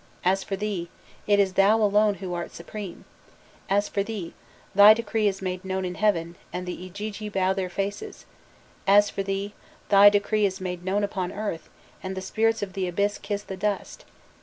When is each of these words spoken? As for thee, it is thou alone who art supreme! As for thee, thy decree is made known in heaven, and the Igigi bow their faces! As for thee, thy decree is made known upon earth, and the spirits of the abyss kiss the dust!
As 0.25 0.43
for 0.43 0.55
thee, 0.55 0.89
it 1.27 1.37
is 1.39 1.53
thou 1.53 1.77
alone 1.79 2.15
who 2.15 2.33
art 2.33 2.51
supreme! 2.51 3.05
As 3.69 3.87
for 3.87 4.01
thee, 4.01 4.33
thy 4.73 4.95
decree 4.95 5.27
is 5.27 5.43
made 5.43 5.63
known 5.63 5.85
in 5.85 5.93
heaven, 5.93 6.37
and 6.51 6.65
the 6.65 6.89
Igigi 6.89 7.31
bow 7.31 7.53
their 7.53 7.69
faces! 7.69 8.25
As 8.87 9.11
for 9.11 9.21
thee, 9.21 9.53
thy 9.89 10.09
decree 10.09 10.47
is 10.47 10.59
made 10.59 10.83
known 10.83 11.03
upon 11.03 11.31
earth, 11.31 11.69
and 12.01 12.17
the 12.17 12.21
spirits 12.21 12.63
of 12.63 12.73
the 12.73 12.87
abyss 12.87 13.19
kiss 13.19 13.43
the 13.43 13.55
dust! 13.55 14.03